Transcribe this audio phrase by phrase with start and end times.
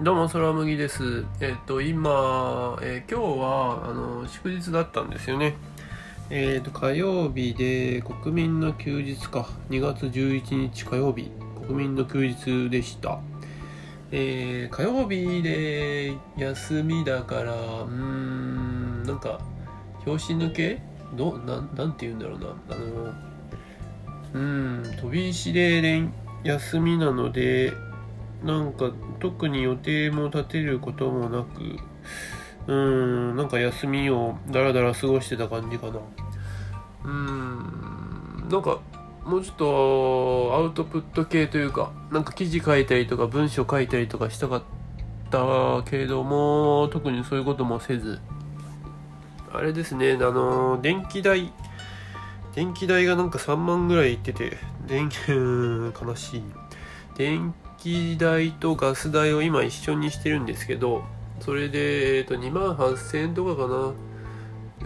[0.00, 1.24] どうも、空麦です。
[1.40, 5.56] えっ、と、今、えー今日は、あの、祝日だったんですよね。
[6.30, 9.48] えっ、と、火曜日で、国民の休日か。
[9.70, 11.32] 2月11日火曜日、
[11.66, 13.18] 国民の休日でした。
[14.12, 19.40] えー火曜日で休みだから、うーん、なんか、
[20.04, 20.80] 拍子抜け？
[21.16, 22.46] どなん、なんて言うんだろうな。
[22.70, 23.14] あの、
[24.34, 26.12] うん、飛び石で連
[26.44, 27.72] 休みなので、
[28.42, 31.78] なんか特に予定も立てることもなく、
[32.66, 36.00] うん、なんか休みをだらだら過ごしてた感じかな。
[37.04, 38.80] うん、なんか
[39.28, 44.62] もうちょっとアウトプット系というか、なんか記事書いたりとか文章書いたりとかしたかっ
[45.30, 48.20] たけれども、特にそういうこともせず、
[49.52, 51.52] あれですね、あの、電気代、
[52.54, 56.42] 電気代がなんか3万ぐらいいってて、電気、 悲しい。
[57.18, 61.04] 電気代とガス代を今一緒にしてるんですけど、
[61.40, 63.92] それで、えっと、2万8000円とかかな。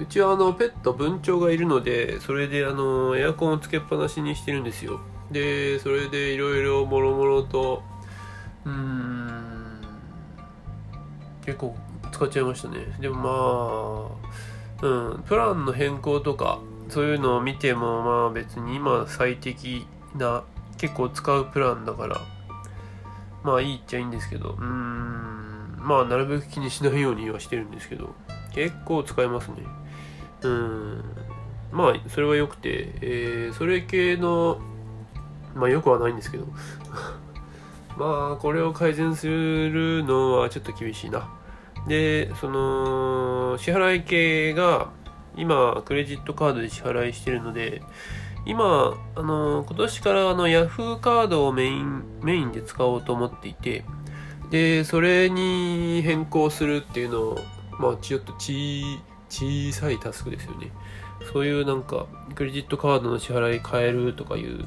[0.00, 5.00] うちはあの、ペット、文鳥がいるので、それであの、エアコンをつけっぱなしにしてるんですよ。
[5.30, 7.82] で、それでいろいろもろもろと、
[8.64, 9.80] うん、
[11.44, 11.76] 結構
[12.12, 12.78] 使っちゃいましたね。
[13.00, 14.18] でも
[14.80, 20.44] まあ、うん、プランの変更とか、そういうのを見ても、まあ別に今最適な、
[20.80, 22.20] 結構使うプランだから、
[23.42, 28.14] まあいいっちゃいいんですけど、うーん、まあなるべく気にしないようにはしてるんですけど、
[28.54, 29.56] 結構使いますね。
[30.42, 31.04] うん、
[31.70, 34.58] まあそれは良くて、えーそれ系の、
[35.54, 36.46] まあよくはないんですけど、
[37.98, 41.28] まあこれを改善するのはちょっと厳しいな。
[41.88, 44.88] で、その、支払い系が、
[45.36, 47.82] 今、クレジットカードで支払いしてるので、
[48.46, 53.84] 今、あの、今年からあの、ヤフーカードをメイン、メインで使おうと思っていて、
[54.50, 57.38] で、それに変更するっていうのを、
[57.78, 60.72] まあ、ちょっとち、小さいタスクですよね。
[61.32, 64.66] そういうなんか、クレジットカードの支払い変えるとかいう、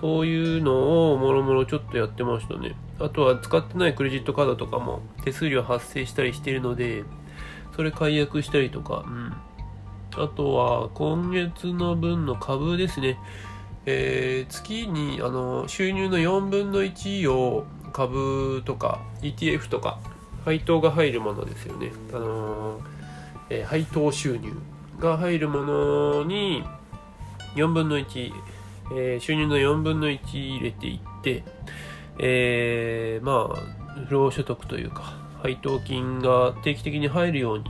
[0.00, 2.74] そういうのをもろもろちょっとやってましたね。
[2.98, 7.04] あとは使ってないクレジットカードとかも手数料発生したりしてるので、
[7.76, 9.32] それ解約したりとか、うん。
[10.22, 13.18] あとは今月の分の株ですね。
[13.86, 19.98] えー月にあの収入の4分の1を株とか ETF とか
[20.44, 21.92] 配当が入るものですよね。
[22.12, 22.82] あのー
[23.50, 24.52] えー配当収入
[24.98, 26.62] が入るものに
[27.54, 28.32] 4分の1、
[28.94, 30.18] えー収入の4分の1
[30.56, 31.42] 入れていって、
[32.18, 37.64] えーまあ不労所得というか配当金が定期的に入るように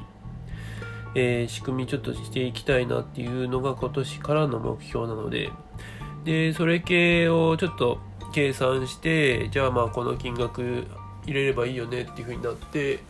[1.15, 5.51] えー仕組みちょっとしていきたいなっていうのが今年からの目標なので、
[6.25, 7.99] で、それ系をちょっと
[8.33, 10.87] 計算して、じゃあまあこの金額
[11.25, 13.01] 入れればいいよねっていう風になって、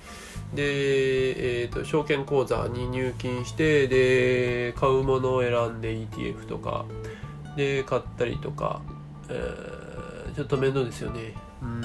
[0.55, 6.85] で、えっ、と、証券口座に入金して、で、買うものを選んで ETF とか、
[7.57, 8.81] で、買ったりとか、
[9.29, 9.91] えー
[10.35, 11.35] ちょっと面倒ですよね。
[11.63, 11.83] うん。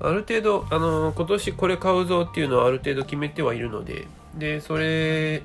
[0.00, 4.06] ある程度、あの今年これ買うぞっていうのはある程度決めてはいるので、
[4.38, 5.42] で、それ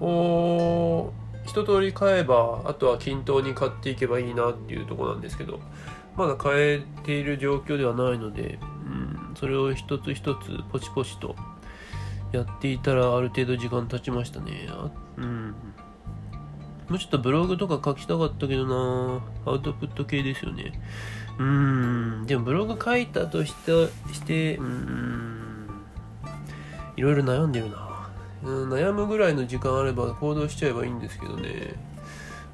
[0.00, 1.12] を
[1.44, 5.60] 一通り買えば、あとは均等に買っていけばいいなっていうとこなんですけど、
[6.16, 11.36] まだ買えている状況ではないので、うん、それを一つ一つポチポチと
[12.32, 14.68] やっていたらある程度時間経ちましたね。
[15.16, 15.54] うん。
[16.88, 20.72] もうちょっとブログとか書きたかったけどなアウトプット系ですよね。
[21.38, 21.44] うー
[22.22, 25.68] ん、でもブログ書いたとして、して、うーん、
[26.96, 27.87] いろいろ悩んでるな、
[28.42, 28.72] うん。
[28.72, 31.74] 悩むぐらいの時間あれば行動しちゃえばいいんですけどね。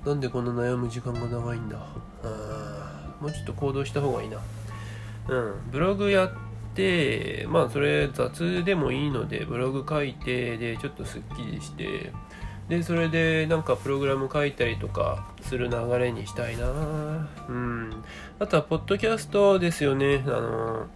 [0.05, 1.79] なんでこんな悩む時間が長いんだ？
[2.23, 4.39] あーもうちょっと行動した方がいいな。
[5.29, 6.31] うん、ブログやっ
[6.75, 12.13] て、まあそれ雑でもいいので、ブログ書いて、で、ちょっとスッキリして、
[12.69, 18.05] で、それでなんかプログラム書いたりとかする流れにしたいなうん。
[18.39, 20.23] あとは、ポッドキャストですよね。
[20.27, 20.87] あの、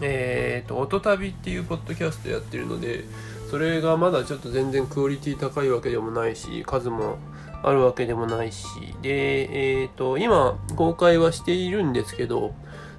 [0.00, 3.04] えっ、と、音旅っていうポッドキャストやってるので、
[3.50, 7.18] それがまだちょっと全然クオリティ高いわけでもないし、数も
[7.62, 8.66] あるわけでもないし、
[9.02, 12.54] で、えっ、と、今、公開はしているんですけど、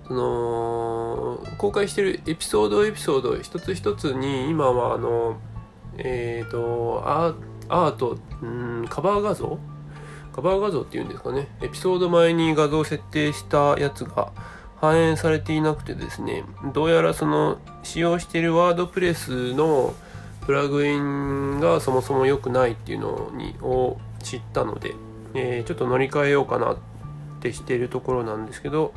[0.08, 5.40] その、公開してるエピソードエピソード一つ一つに、今はあの、
[5.98, 7.36] えっ、と、アー
[7.72, 9.58] アート、うん、カバー画像？
[10.34, 11.48] カバー画像っていうんですかね。
[11.62, 14.34] エピソード前に画像を設定したやつが
[14.82, 16.44] 反映されていなくてですね、
[16.74, 19.94] どうやらその使用しているワードプレスの
[20.52, 24.96] プラグインがそもそも良くないっていうのにを知ったので、
[25.34, 26.78] えーちょっと乗り換えようかなっ
[27.40, 28.94] てしてるところなんですけど、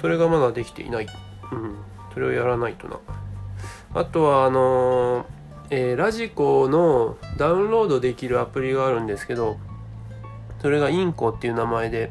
[0.00, 1.06] それがまだできていない。
[1.52, 1.76] うん。
[2.12, 2.98] それをやらないとな
[3.94, 5.24] あとはあのー
[5.70, 9.58] えーラジコのダウンロードできるアプリがあるんですけど
[10.60, 12.10] それがインコっていう名前で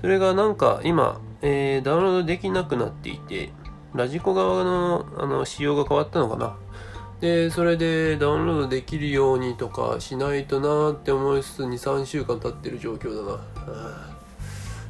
[0.00, 3.52] それがなんか今、えーダウンロードできなくなっていて
[3.94, 6.56] ラジコ側のあの仕様が変わったのかな
[7.22, 14.12] でそれでダウンロードできるようにとかしないとなーって思いつつ23週間経ってる状況だな。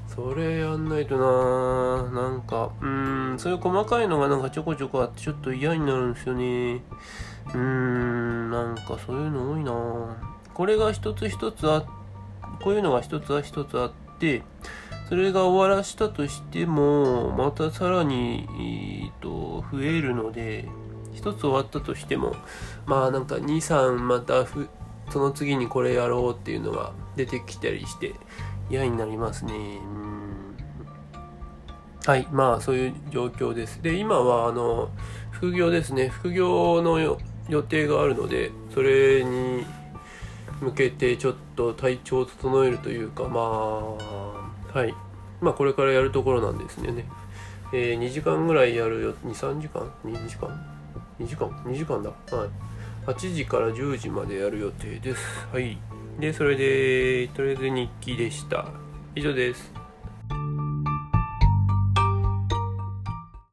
[0.08, 1.25] それやんないとな。
[1.25, 3.38] ーなんかうーん。
[3.38, 6.82] そういう細かいのがなんかちょこちょこあってちょっと嫌になるんですよね。
[7.49, 8.50] うーん。
[8.50, 9.70] なんかそういうの多いな。
[9.73, 10.14] ー
[10.55, 11.84] これが一つ一つあ
[12.62, 14.40] こういうのが一つは一つあって
[15.11, 20.67] それが終わらしたとしてもまたさらに、えーと増えるので
[21.23, 22.35] 一つ終わったとしても
[22.85, 24.69] まあなんか23またふ
[25.11, 28.15] その次にこれやろうっていうのが出てきたりして
[28.69, 29.55] 嫌になりますね。
[29.55, 30.57] うん。
[32.05, 32.27] はい。
[32.33, 33.83] まあそういう状況です。
[33.83, 34.91] で今はあの
[35.31, 36.09] 副業ですね。
[36.09, 39.65] 副業の予定があるのでそれに
[40.61, 44.95] 向けてちょっと体調を整えるというかまあはい。
[45.41, 47.05] まあこれからやるところなんですね。
[47.75, 50.72] えー、2時間ぐらいやるよ23時間？2時間？
[51.23, 52.11] 2時間？2時間だ。
[52.11, 52.49] はい。
[53.07, 55.47] 8時から10時までやる予定です。
[55.53, 55.79] はい。
[56.21, 58.67] でそれでとりあえず日記でした。
[59.15, 59.81] 以上です。